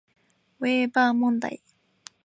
[0.59, 1.61] ウェーバー問題